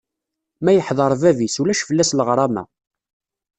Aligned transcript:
Ma 0.63 0.71
yeḥdeṛ 0.73 1.11
bab-is, 1.21 1.55
ulac 1.61 1.81
fell-as 1.87 2.11
leɣrama. 2.17 2.63